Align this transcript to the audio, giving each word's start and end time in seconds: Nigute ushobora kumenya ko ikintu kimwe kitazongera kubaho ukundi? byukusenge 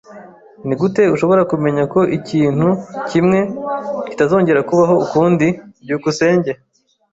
Nigute 0.65 1.03
ushobora 1.15 1.41
kumenya 1.51 1.83
ko 1.93 1.99
ikintu 2.17 2.67
kimwe 3.09 3.39
kitazongera 4.09 4.65
kubaho 4.69 4.95
ukundi? 5.05 5.47
byukusenge 5.83 6.51